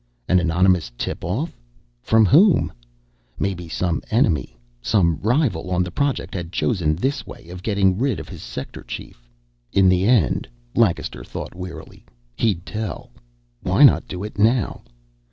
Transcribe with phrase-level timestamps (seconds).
[0.27, 1.55] An anonymous tip off
[2.01, 2.73] from whom?
[3.37, 8.19] Maybe some enemy, some rival on the Project, had chosen this way of getting rid
[8.19, 9.29] of his sector chief.
[9.71, 12.03] In the end, Lancaster thought wearily,
[12.35, 13.11] he'd tell.
[13.61, 14.81] Why not do it now?